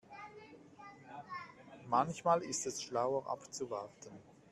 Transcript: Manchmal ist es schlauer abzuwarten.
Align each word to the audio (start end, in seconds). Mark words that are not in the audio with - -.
Manchmal 1.87 2.41
ist 2.41 2.65
es 2.65 2.81
schlauer 2.81 3.27
abzuwarten. 3.29 4.17